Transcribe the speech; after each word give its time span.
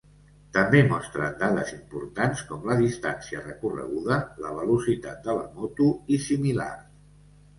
També 0.53 0.79
mostren 0.91 1.35
dades 1.41 1.73
importants 1.73 2.41
com 2.53 2.63
la 2.69 2.77
distància 2.79 3.43
recorreguda, 3.43 4.17
la 4.45 4.53
velocitat 4.61 5.21
de 5.29 5.35
la 5.41 5.45
moto 5.59 5.91
i 6.17 6.19
similars. 6.25 6.91